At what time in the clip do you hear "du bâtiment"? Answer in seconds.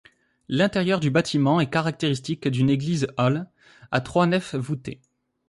0.99-1.59